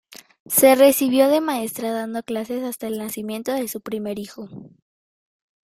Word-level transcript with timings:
Se 0.47 0.73
recibió 0.73 1.27
de 1.29 1.41
maestra, 1.41 1.91
dando 1.91 2.23
clases 2.23 2.63
hasta 2.63 2.87
el 2.87 2.97
nacimiento 2.97 3.53
de 3.53 3.67
su 3.67 3.81
primer 3.81 4.17
hijo. 4.17 4.49